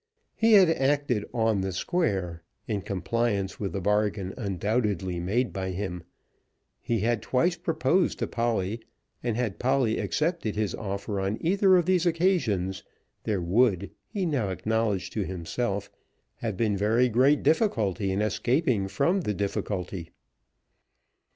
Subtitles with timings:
[0.33, 6.01] He had acted "on the square." In compliance with the bargain undoubtedly made by him,
[6.81, 8.81] he had twice proposed to Polly,
[9.21, 12.81] and had Polly accepted his offer on either of these occasions,
[13.25, 15.91] there would, he now acknowledged to himself,
[16.37, 20.09] have been very great difficulty in escaping from the difficulty.